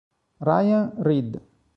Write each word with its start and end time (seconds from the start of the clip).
Ryan 0.41 0.97
Reid 0.97 1.37